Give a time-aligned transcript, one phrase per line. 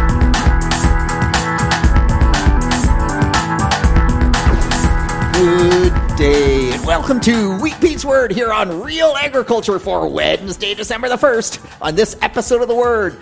[5.41, 11.09] Good day, and welcome to Wheat Pete's Word here on Real Agriculture for Wednesday, December
[11.09, 11.79] the 1st.
[11.81, 13.19] On this episode of The Word,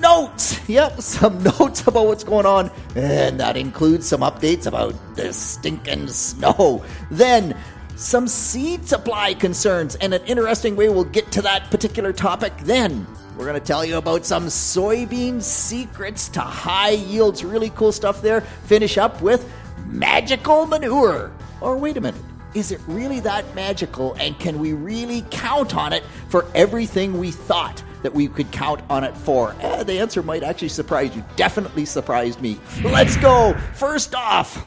[0.00, 0.68] notes.
[0.68, 6.08] Yep, some notes about what's going on, and that includes some updates about the stinking
[6.08, 6.84] snow.
[7.12, 7.56] Then,
[7.94, 13.06] some seed supply concerns, and an interesting way we'll get to that particular topic then.
[13.36, 17.44] We're going to tell you about some soybean secrets to high yields.
[17.44, 18.40] Really cool stuff there.
[18.40, 19.48] Finish up with
[19.86, 21.32] magical manure.
[21.60, 22.20] Or wait a minute,
[22.54, 27.30] is it really that magical and can we really count on it for everything we
[27.30, 29.54] thought that we could count on it for?
[29.60, 31.24] Eh, the answer might actually surprise you.
[31.36, 32.58] Definitely surprised me.
[32.82, 33.54] Let's go.
[33.74, 34.66] First off,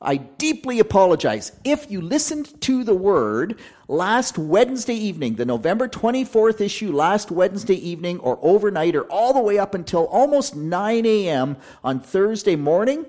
[0.00, 1.52] I deeply apologize.
[1.64, 3.58] If you listened to the word
[3.88, 9.40] last Wednesday evening, the November 24th issue last Wednesday evening or overnight or all the
[9.40, 11.56] way up until almost 9 a.m.
[11.82, 13.06] on Thursday morning,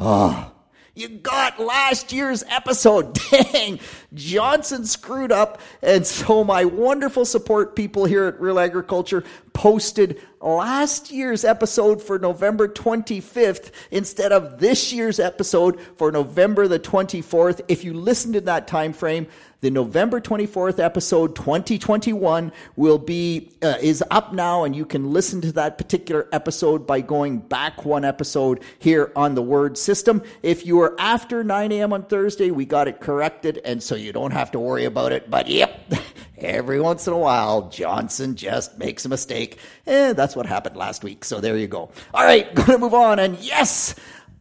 [0.00, 0.50] ah.
[0.50, 0.63] Oh,
[0.94, 3.14] you got last year's episode.
[3.30, 3.80] Dang,
[4.12, 5.60] Johnson screwed up.
[5.82, 12.18] And so my wonderful support people here at Real Agriculture posted last year's episode for
[12.18, 17.60] November 25th instead of this year's episode for November the 24th.
[17.66, 19.26] If you listened in that time frame,
[19.64, 25.40] the November 24th episode 2021 will be uh, is up now and you can listen
[25.40, 30.22] to that particular episode by going back one episode here on the word system.
[30.42, 31.94] If you are after 9 a.m.
[31.94, 35.30] on Thursday, we got it corrected and so you don't have to worry about it.
[35.30, 35.80] But yep,
[36.36, 39.58] every once in a while, Johnson just makes a mistake.
[39.86, 41.24] And that's what happened last week.
[41.24, 41.90] So there you go.
[42.12, 43.18] All right, going to move on.
[43.18, 43.94] And yes,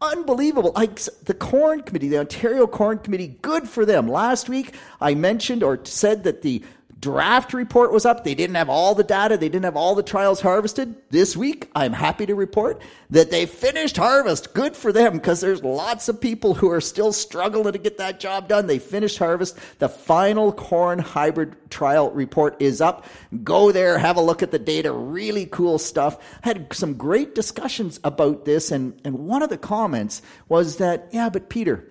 [0.03, 0.71] unbelievable.
[0.75, 4.07] Like the Corn Committee, the Ontario Corn Committee, good for them.
[4.07, 6.63] Last week, I mentioned or said that the
[7.03, 8.23] draft report was up.
[8.23, 9.35] They didn't have all the data.
[9.35, 10.95] They didn't have all the trials harvested.
[11.09, 14.53] This week, I'm happy to report that they finished harvest.
[14.53, 18.21] Good for them because there's lots of people who are still struggling to get that
[18.21, 18.67] job done.
[18.67, 19.59] They finished harvest.
[19.79, 23.05] The final corn hybrid trial report is up.
[23.43, 24.93] Go there, have a look at the data.
[24.93, 26.17] Really cool stuff.
[26.41, 28.71] I had some great discussions about this.
[28.71, 31.85] And, and one of the comments was that, yeah, but Peter,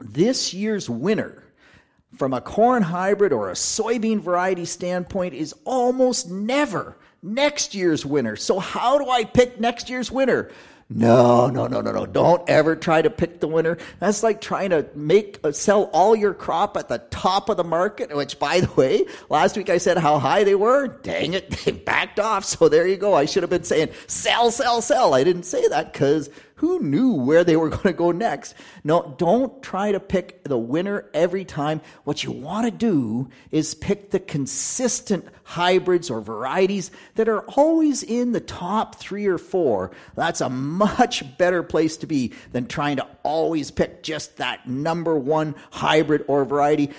[0.00, 1.44] this year's winner
[2.14, 8.36] from a corn hybrid or a soybean variety standpoint is almost never next year's winner.
[8.36, 10.50] So, how do I pick next year's winner?
[10.94, 12.04] No, no, no, no, no.
[12.04, 13.78] Don't ever try to pick the winner.
[13.98, 17.64] That's like trying to make uh, sell all your crop at the top of the
[17.64, 20.88] market, which by the way, last week I said how high they were.
[20.88, 22.44] Dang it, they backed off.
[22.44, 23.14] So there you go.
[23.14, 25.14] I should have been saying sell, sell, sell.
[25.14, 26.28] I didn't say that cuz
[26.62, 28.54] who knew where they were going to go next?
[28.84, 31.80] No, don't try to pick the winner every time.
[32.04, 38.04] What you want to do is pick the consistent hybrids or varieties that are always
[38.04, 39.90] in the top three or four.
[40.14, 45.18] That's a much better place to be than trying to always pick just that number
[45.18, 46.90] one hybrid or variety.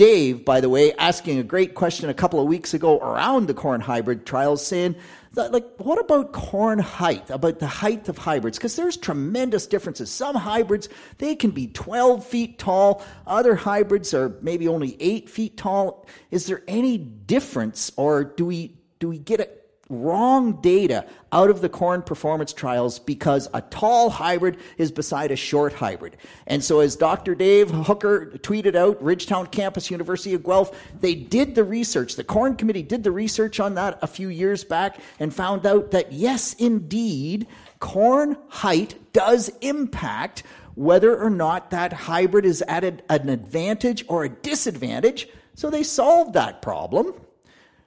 [0.00, 3.52] Dave, by the way, asking a great question a couple of weeks ago around the
[3.52, 4.96] corn hybrid trials, saying,
[5.34, 8.56] like what about corn height about the height of hybrids?
[8.56, 10.10] Because there's tremendous differences.
[10.10, 10.88] Some hybrids
[11.18, 13.04] they can be 12 feet tall.
[13.26, 16.06] Other hybrids are maybe only 8 feet tall.
[16.30, 19.59] Is there any difference or do we do we get it
[19.90, 25.36] wrong data out of the corn performance trials because a tall hybrid is beside a
[25.36, 26.16] short hybrid.
[26.46, 27.34] And so as Dr.
[27.34, 32.16] Dave Hooker tweeted out, Ridgetown Campus, University of Guelph, they did the research.
[32.16, 35.90] The corn committee did the research on that a few years back and found out
[35.90, 37.46] that yes, indeed,
[37.80, 40.44] corn height does impact
[40.76, 45.28] whether or not that hybrid is at an advantage or a disadvantage.
[45.54, 47.12] So they solved that problem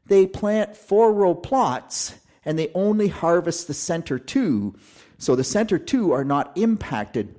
[0.05, 4.75] they plant four row plots and they only harvest the center two.
[5.17, 7.35] So the center two are not impacted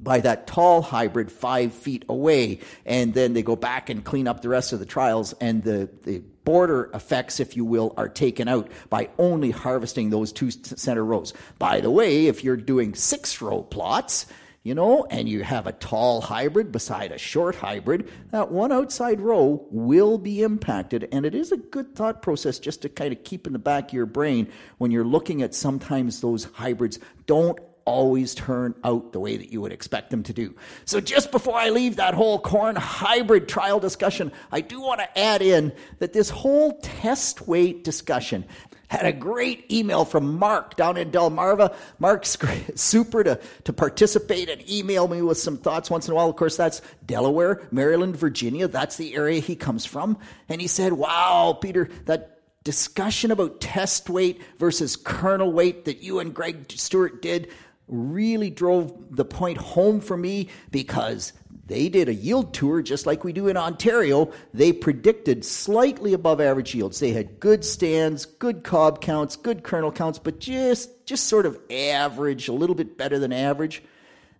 [0.00, 2.60] by that tall hybrid five feet away.
[2.84, 5.88] And then they go back and clean up the rest of the trials, and the,
[6.02, 11.04] the border effects, if you will, are taken out by only harvesting those two center
[11.04, 11.32] rows.
[11.58, 14.26] By the way, if you're doing six row plots,
[14.64, 19.20] you know, and you have a tall hybrid beside a short hybrid, that one outside
[19.20, 21.06] row will be impacted.
[21.12, 23.88] And it is a good thought process just to kind of keep in the back
[23.88, 29.20] of your brain when you're looking at sometimes those hybrids don't always turn out the
[29.20, 30.54] way that you would expect them to do.
[30.86, 35.18] So, just before I leave that whole corn hybrid trial discussion, I do want to
[35.18, 38.46] add in that this whole test weight discussion
[38.94, 41.74] Had a great email from Mark down in Delmarva.
[41.98, 42.38] Mark's
[42.76, 46.28] super to, to participate and email me with some thoughts once in a while.
[46.28, 48.68] Of course, that's Delaware, Maryland, Virginia.
[48.68, 50.16] That's the area he comes from.
[50.48, 56.20] And he said, Wow, Peter, that discussion about test weight versus kernel weight that you
[56.20, 57.50] and Greg Stewart did
[57.88, 61.32] really drove the point home for me because
[61.66, 64.30] they did a yield tour just like we do in Ontario.
[64.52, 67.00] They predicted slightly above average yields.
[67.00, 71.58] They had good stands, good cob counts, good kernel counts, but just just sort of
[71.70, 73.82] average, a little bit better than average.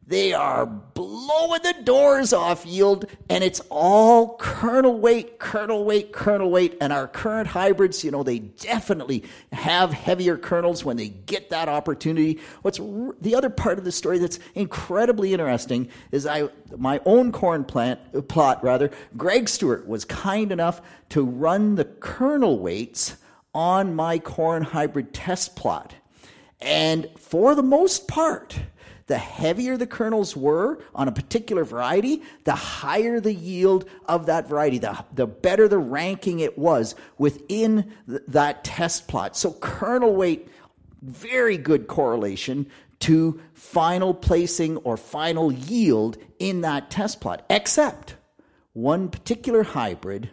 [0.06, 6.50] They are blowing the doors off yield, and it's all kernel weight, kernel weight, kernel
[6.50, 6.76] weight.
[6.80, 11.70] And our current hybrids, you know, they definitely have heavier kernels when they get that
[11.70, 12.38] opportunity.
[12.60, 17.32] What's r- the other part of the story that's incredibly interesting is I my own
[17.32, 18.90] corn plant uh, plot rather.
[19.16, 23.16] Greg Stewart was kind enough to run the kernel weights
[23.54, 25.94] on my corn hybrid test plot,
[26.60, 28.58] and for the most part
[29.06, 34.48] the heavier the kernels were on a particular variety, the higher the yield of that
[34.48, 39.36] variety, the, the better the ranking it was within th- that test plot.
[39.36, 40.48] So, kernel weight,
[41.02, 42.66] very good correlation
[43.00, 48.14] to final placing or final yield in that test plot, except
[48.72, 50.30] one particular hybrid,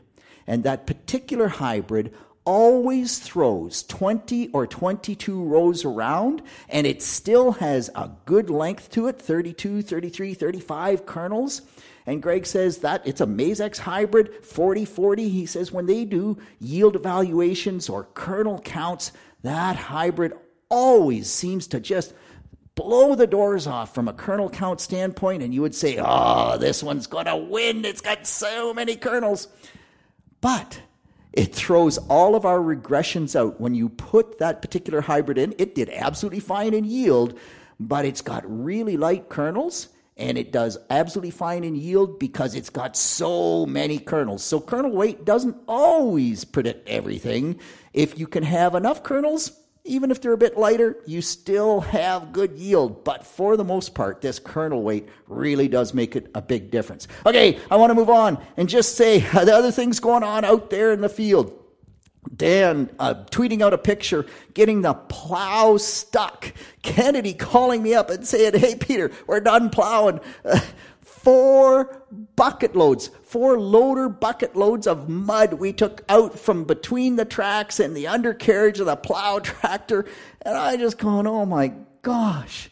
[0.48, 2.14] and that particular hybrid
[2.46, 9.08] always throws 20 or 22 rows around and it still has a good length to
[9.08, 11.62] it 32 33 35 kernels.
[12.06, 16.38] And greg says that it's a Maizex hybrid 40 40 he says when they do
[16.60, 19.12] yield evaluations or kernel counts
[19.44, 20.34] that hybrid
[20.70, 22.14] always seems to just
[22.74, 26.82] blow the doors off from a kernel count standpoint and you would say oh this
[26.82, 27.86] one's going to win.
[27.86, 29.48] It's got so many kernels.
[30.40, 30.82] But
[31.34, 33.60] it throws all of our regressions out.
[33.60, 37.40] When you put that particular hybrid in, it did absolutely fine in yield,
[37.80, 42.70] but it's got really light kernels and it does absolutely fine in yield because it's
[42.70, 44.44] got so many kernels.
[44.44, 47.60] So kernel weight doesn't always predict everything.
[47.94, 52.32] If you can have enough kernels, even if they're a bit lighter, you still have
[52.32, 53.04] good yield.
[53.04, 57.08] But for the most part, this kernel weight really does make it a big difference.
[57.26, 60.70] Okay, I want to move on and just say the other things going on out
[60.70, 61.58] there in the field.
[62.36, 66.54] Dan uh, tweeting out a picture, getting the plow stuck.
[66.84, 70.20] Kennedy calling me up and saying, Hey, Peter, we're done plowing.
[70.46, 70.60] Uh,
[71.24, 72.04] four
[72.36, 77.80] bucket loads, four loader bucket loads of mud we took out from between the tracks
[77.80, 80.06] and the undercarriage of the plow tractor.
[80.42, 82.70] And I just going, oh my gosh.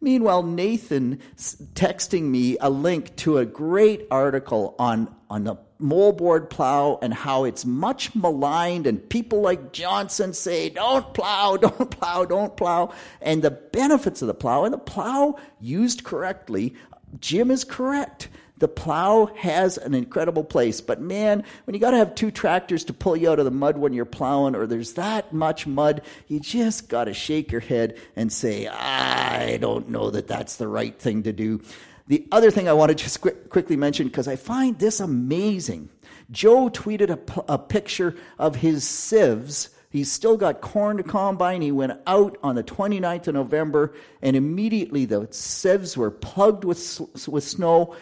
[0.00, 7.00] Meanwhile, Nathan texting me a link to a great article on, on the moldboard plow
[7.02, 12.56] and how it's much maligned and people like Johnson say, don't plow, don't plow, don't
[12.56, 12.92] plow.
[13.20, 16.74] And the benefits of the plow and the plow used correctly
[17.20, 18.28] Jim is correct.
[18.58, 22.84] The plow has an incredible place, but man, when you got to have two tractors
[22.84, 26.02] to pull you out of the mud when you're plowing, or there's that much mud,
[26.26, 30.66] you just got to shake your head and say, I don't know that that's the
[30.66, 31.62] right thing to do.
[32.08, 35.90] The other thing I want to just quickly mention, because I find this amazing.
[36.30, 41.62] Joe tweeted a, a picture of his sieves He's still got corn to combine.
[41.62, 47.00] He went out on the 29th of November, and immediately the sieves were plugged with,
[47.26, 47.96] with snow.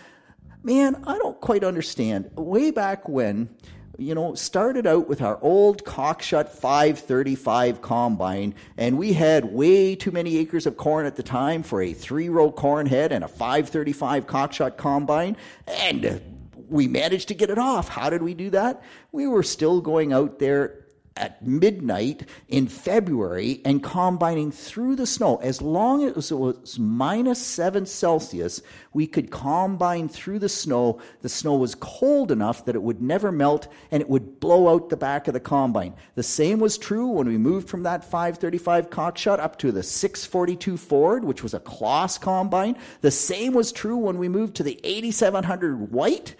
[0.64, 2.30] Man, I don't quite understand.
[2.34, 3.50] Way back when,
[3.98, 10.10] you know, started out with our old Cockshutt 535 combine, and we had way too
[10.10, 13.28] many acres of corn at the time for a three row corn head and a
[13.28, 15.36] 535 Cockshutt combine,
[15.68, 16.20] and
[16.68, 17.88] we managed to get it off.
[17.88, 18.82] How did we do that?
[19.12, 20.85] We were still going out there
[21.16, 25.36] at midnight in February and combining through the snow.
[25.36, 31.00] As long as it was minus seven Celsius, we could combine through the snow.
[31.22, 34.90] The snow was cold enough that it would never melt and it would blow out
[34.90, 35.94] the back of the combine.
[36.14, 40.76] The same was true when we moved from that 535 Cockshutt up to the 642
[40.76, 42.76] Ford, which was a Claas combine.
[43.00, 46.34] The same was true when we moved to the 8700 White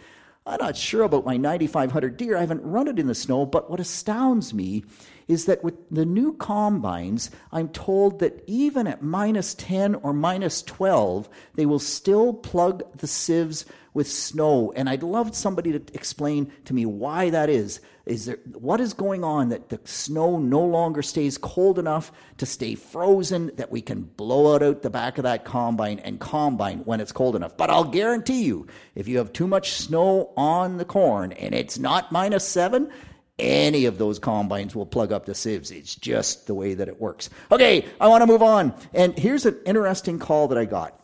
[0.46, 2.36] I'm not sure about my 9500 Deere.
[2.36, 4.84] I haven't run it in the snow, but what astounds me
[5.28, 10.62] is that with the new combines, I'm told that even at minus 10 or minus
[10.62, 14.72] 12, they will still plug the sieves with snow.
[14.76, 17.80] And I'd love somebody to explain to me why that is.
[18.04, 22.46] Is there what is going on that the snow no longer stays cold enough to
[22.46, 26.80] stay frozen that we can blow it out the back of that combine and combine
[26.80, 27.56] when it's cold enough?
[27.56, 31.80] But I'll guarantee you, if you have too much snow on the corn and it's
[31.80, 32.92] not minus seven,
[33.38, 35.70] any of those combines will plug up the sieves.
[35.70, 37.28] It's just the way that it works.
[37.52, 38.74] Okay, I want to move on.
[38.94, 40.98] And here's an interesting call that I got.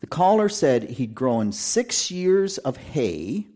[0.00, 3.46] The caller said he'd grown six years of hay,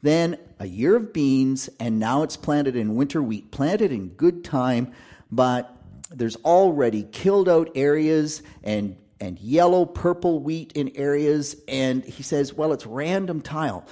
[0.00, 4.42] then a year of beans, and now it's planted in winter wheat, planted in good
[4.42, 4.92] time,
[5.30, 5.76] but
[6.10, 12.54] there's already killed out areas and and yellow purple wheat in areas and he says
[12.54, 13.86] well it's random tile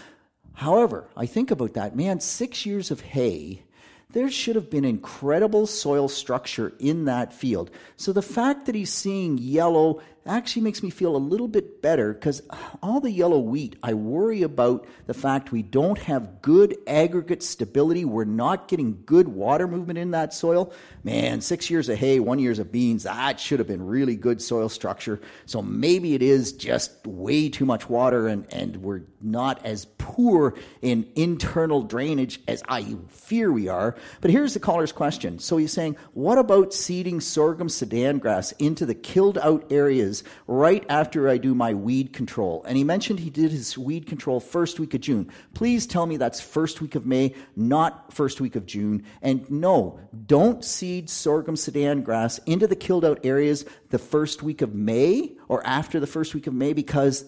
[0.59, 3.63] However, I think about that, man, six years of hay,
[4.11, 7.71] there should have been incredible soil structure in that field.
[7.97, 12.13] So the fact that he's seeing yellow actually makes me feel a little bit better
[12.13, 12.43] because
[12.83, 18.05] all the yellow wheat, I worry about the fact we don't have good aggregate stability.
[18.05, 20.73] We're not getting good water movement in that soil.
[21.03, 24.43] Man, six years of hay, one years of beans, that should have been really good
[24.43, 25.21] soil structure.
[25.47, 30.55] So maybe it is just way too much water and, and we're not as poor
[30.83, 33.97] in internal drainage as I fear we are.
[34.21, 35.39] But here's the caller's question.
[35.39, 40.85] So he's saying, what about seeding sorghum Sudan grass into the killed out areas right
[40.89, 42.65] after I do my weed control.
[42.67, 45.31] And he mentioned he did his weed control first week of June.
[45.55, 49.05] Please tell me that's first week of May, not first week of June.
[49.23, 54.63] And no, don't seed sorghum Sudan grass into the killed out areas the first week
[54.63, 57.25] of May or after the first week of May because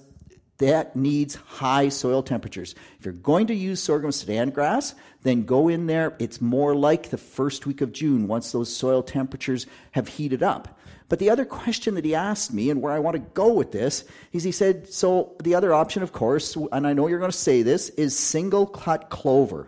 [0.60, 2.74] that needs high soil temperatures.
[2.98, 6.14] If you're going to use sorghum Sudan grass, then go in there.
[6.18, 10.78] It's more like the first week of June once those soil temperatures have heated up.
[11.08, 13.72] But the other question that he asked me, and where I want to go with
[13.72, 17.32] this, is he said, so the other option, of course, and I know you're going
[17.32, 19.66] to say this, is single cut clover.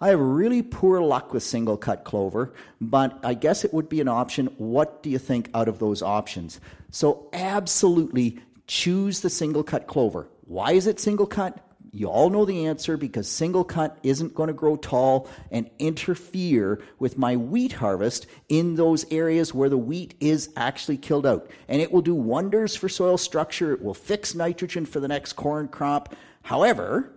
[0.00, 4.00] I have really poor luck with single cut clover, but I guess it would be
[4.00, 4.46] an option.
[4.56, 6.60] What do you think out of those options?
[6.90, 10.28] So, absolutely choose the single cut clover.
[10.46, 11.58] Why is it single cut?
[11.94, 16.80] You all know the answer because single cut isn't going to grow tall and interfere
[16.98, 21.50] with my wheat harvest in those areas where the wheat is actually killed out.
[21.68, 23.74] And it will do wonders for soil structure.
[23.74, 26.14] It will fix nitrogen for the next corn crop.
[26.40, 27.12] However,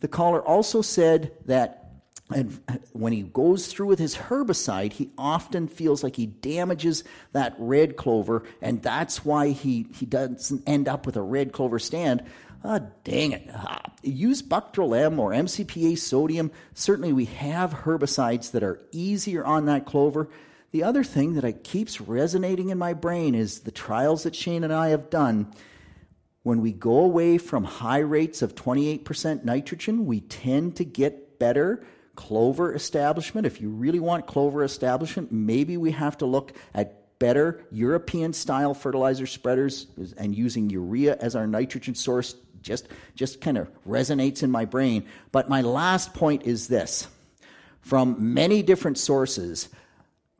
[0.00, 1.83] the caller also said that
[2.30, 2.58] and
[2.92, 7.96] when he goes through with his herbicide, he often feels like he damages that red
[7.96, 12.24] clover, and that's why he, he doesn't end up with a red clover stand.
[12.64, 13.50] Ah, dang it.
[13.54, 16.50] Ah, use Buctril M or MCPA sodium.
[16.72, 20.30] Certainly, we have herbicides that are easier on that clover.
[20.70, 24.64] The other thing that I keeps resonating in my brain is the trials that Shane
[24.64, 25.52] and I have done.
[26.42, 31.84] When we go away from high rates of 28% nitrogen, we tend to get better
[32.16, 33.46] clover establishment.
[33.46, 38.74] If you really want clover establishment, maybe we have to look at better European style
[38.74, 44.50] fertilizer spreaders and using urea as our nitrogen source just, just kind of resonates in
[44.50, 45.06] my brain.
[45.32, 47.06] But my last point is this
[47.80, 49.68] from many different sources,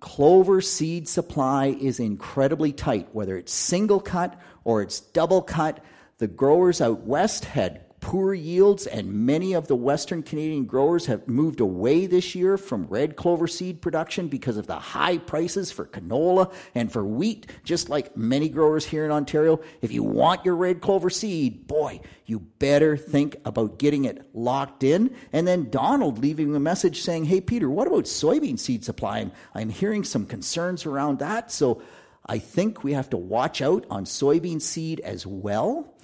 [0.00, 5.84] clover seed supply is incredibly tight, whether it's single cut or it's double cut.
[6.18, 11.26] The growers out west had poor yields, and many of the Western Canadian growers have
[11.26, 15.86] moved away this year from red clover seed production because of the high prices for
[15.86, 19.58] canola and for wheat, just like many growers here in Ontario.
[19.80, 24.84] If you want your red clover seed, boy, you better think about getting it locked
[24.84, 25.16] in.
[25.32, 29.20] And then Donald leaving a message saying, Hey, Peter, what about soybean seed supply?
[29.20, 31.50] I'm, I'm hearing some concerns around that.
[31.50, 31.80] So
[32.26, 35.94] I think we have to watch out on soybean seed as well.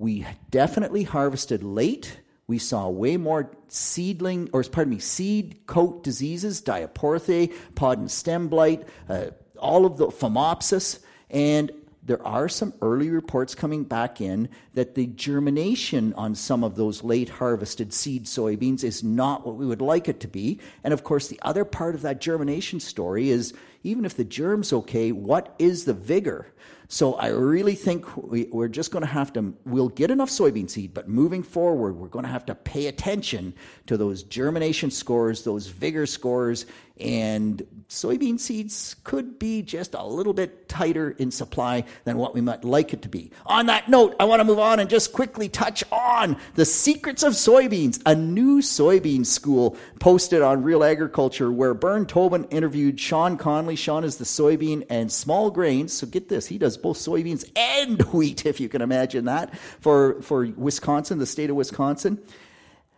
[0.00, 2.20] We definitely harvested late.
[2.46, 8.48] We saw way more seedling, or pardon me, seed coat diseases, Diaporthe, pod and stem
[8.48, 9.26] blight, uh,
[9.58, 11.70] all of the phomopsis, and
[12.02, 17.04] there are some early reports coming back in that the germination on some of those
[17.04, 20.60] late harvested seed soybeans is not what we would like it to be.
[20.82, 23.52] And of course, the other part of that germination story is
[23.82, 26.46] even if the germ's okay, what is the vigor?
[26.92, 30.68] So I really think we, are just going to have to, we'll get enough soybean
[30.68, 33.54] seed, but moving forward, we're going to have to pay attention
[33.86, 36.66] to those germination scores, those vigor scores,
[37.00, 42.40] and soybean seeds could be just a little bit tighter in supply than what we
[42.40, 43.30] might like it to be.
[43.46, 47.22] On that note, I want to move on and just quickly touch on the secrets
[47.22, 53.38] of soybeans, a new soybean school posted on Real Agriculture where Bern Tobin interviewed Shawn
[53.38, 53.76] Conley.
[53.76, 55.92] Shawn is the soybean and small grains.
[55.92, 60.20] So get this, he does both soybeans and wheat, if you can imagine that, for,
[60.22, 62.20] for Wisconsin, the state of Wisconsin.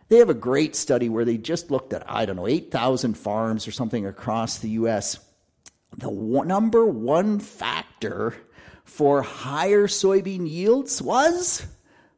[0.09, 3.67] They have a great study where they just looked at, I don't know, 8,000 farms
[3.67, 5.19] or something across the U.S.
[5.97, 8.35] The one, number one factor
[8.83, 11.65] for higher soybean yields was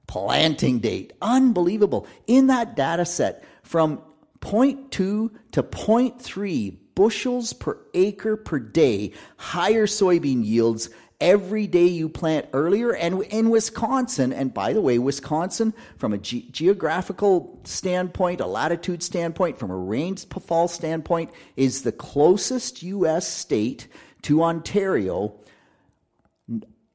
[0.08, 1.14] planting date.
[1.22, 2.08] Unbelievable.
[2.28, 4.02] In that data set from
[4.42, 12.48] 0.2 to 0.3 bushels per acre per day higher soybean yields every day you plant
[12.54, 12.94] earlier.
[12.94, 19.04] And in Wisconsin, and by the way, Wisconsin, from a ge- geographical standpoint, a latitude
[19.04, 23.28] standpoint, from a rainfall standpoint, is the closest U.S.
[23.28, 23.88] state
[24.24, 25.36] to Ontario.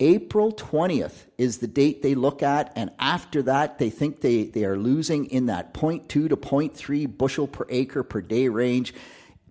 [0.02, 4.64] April 20th is the date they look at, and after that, they think they, they
[4.64, 8.94] are losing in that 0.2 to 0.3 bushel per acre per day range.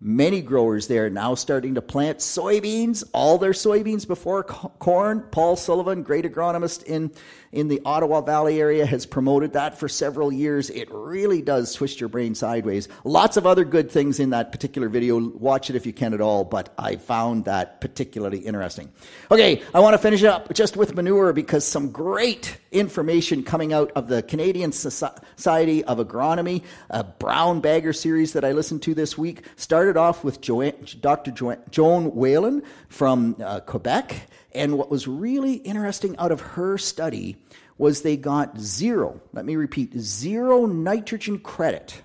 [0.02, 5.26] Many growers there now starting to plant soybeans, all their soybeans before corn.
[5.32, 7.12] Paul Sullivan, great agronomist in,
[7.52, 10.70] in the Ottawa Valley area, has promoted that for several years.
[10.70, 12.88] It really does twist your brain sideways.
[13.04, 15.20] Lots of other good things in that particular video.
[15.20, 18.92] Watch it if you can at all, but I found that particularly interesting.
[19.32, 23.92] Okay, I want to finish up just with manure because some great information coming out
[23.96, 29.18] of the Canadian Society of Agronomy, a brown bagger series that I listened to this
[29.18, 31.32] week, started off with jo- Dr.
[31.32, 34.28] Jo- Joan Whalen from uh, Quebec.
[34.54, 37.38] And what was really interesting out of her study
[37.78, 42.02] was they got zero, let me repeat, zero nitrogen credit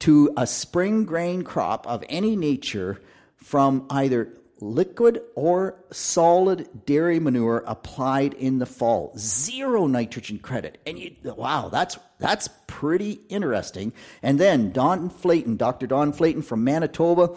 [0.00, 3.00] to a spring grain crop of any nature
[3.36, 9.12] from either liquid or solid dairy manure applied in the fall.
[9.16, 10.78] Zero nitrogen credit.
[10.86, 13.92] And you, wow, that's that's pretty interesting.
[14.22, 15.86] And then Don Flaten, Dr.
[15.86, 17.30] Don Flaten from Manitoba,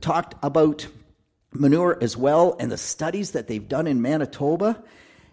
[0.00, 0.86] talked about
[1.52, 4.82] manure as well and the studies that they've done in Manitoba.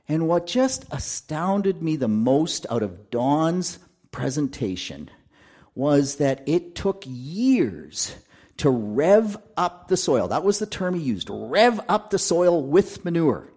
[0.07, 3.79] And what just astounded me the most out of Don's
[4.11, 5.09] presentation
[5.75, 8.15] was that it took years
[8.57, 10.27] to rev up the soil.
[10.27, 13.48] That was the term he used rev up the soil with manure.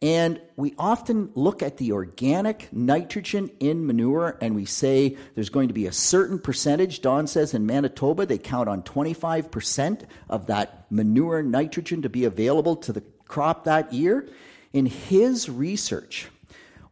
[0.00, 5.68] And we often look at the organic nitrogen in manure and we say there's going
[5.68, 7.00] to be a certain percentage.
[7.00, 12.76] Don says in Manitoba they count on 25% of that manure nitrogen to be available
[12.76, 14.28] to the crop that year.
[14.72, 16.28] In his research,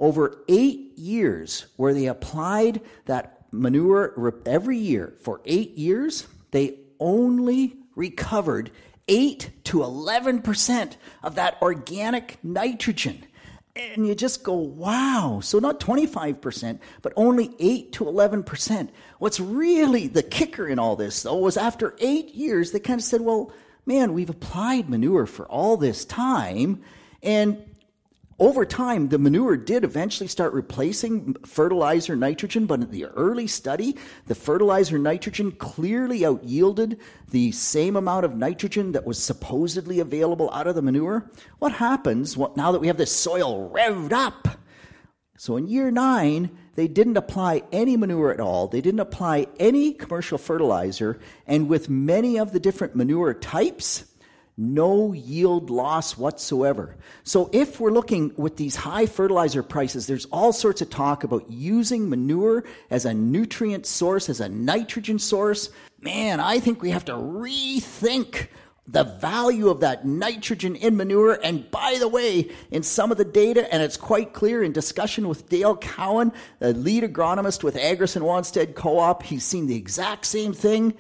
[0.01, 7.77] over eight years where they applied that manure every year for eight years, they only
[7.95, 8.71] recovered
[9.09, 13.25] 8 to 11% of that organic nitrogen.
[13.75, 15.41] And you just go, wow.
[15.43, 18.89] So not 25%, but only 8 to 11%.
[19.19, 23.05] What's really the kicker in all this, though, was after eight years, they kind of
[23.05, 23.53] said, well,
[23.85, 26.83] man, we've applied manure for all this time.
[27.23, 27.63] And
[28.39, 33.97] over time, the manure did eventually start replacing fertilizer nitrogen, but in the early study,
[34.27, 36.99] the fertilizer nitrogen clearly outyielded
[37.31, 41.31] the same amount of nitrogen that was supposedly available out of the manure.
[41.61, 44.49] What happens now that we have this soil revved up?
[45.39, 48.69] So in year nine, they didn't apply any manure at all.
[48.69, 51.19] They didn't apply any commercial fertilizer.
[51.47, 54.05] And with many of the different manure types,
[54.57, 56.97] no yield loss whatsoever.
[57.25, 61.51] So, if we're looking with these high fertilizer prices, there's all sorts of talk about
[61.51, 65.71] using manure as a nutrient source, as a nitrogen source.
[66.01, 68.49] Man, I think we have to rethink
[68.89, 71.39] the value of that nitrogen in manure.
[71.43, 75.29] And by the way, in some of the data, and it's quite clear in discussion
[75.29, 79.77] with Dale Cowan, the lead agronomist with Agris and Wanstead Co op, he's seen the
[79.77, 80.95] exact same thing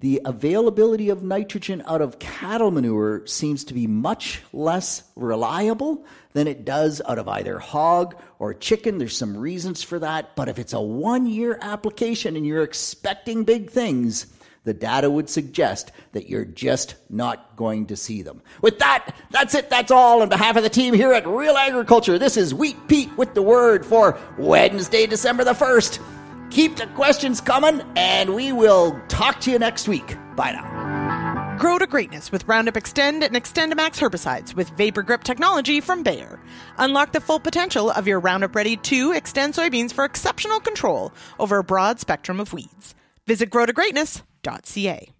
[0.00, 6.48] the availability of nitrogen out of cattle manure seems to be much less reliable than
[6.48, 8.96] it does out of either hog or chicken.
[8.96, 13.44] There's some reasons for that, but if it's a one year application and you're expecting
[13.44, 14.26] big things,
[14.64, 18.42] the data would suggest that you're just not going to see them.
[18.62, 19.68] With that, that's it.
[19.68, 20.22] That's all.
[20.22, 23.42] On behalf of the team here at Real Agriculture, this is Wheat Pete with the
[23.42, 26.19] word for Wednesday, December the 1st.
[26.50, 30.16] Keep the questions coming, and we will talk to you next week.
[30.36, 31.56] Bye now.
[31.58, 36.40] Grow to greatness with Roundup Xtend and XtendiMax herbicides with Vapor Grip technology from Bayer.
[36.78, 41.58] Unlock the full potential of your Roundup Ready 2 Xtend soybeans for exceptional control over
[41.58, 42.94] a broad spectrum of weeds.
[43.26, 45.08] Visit growtogreatness.ca.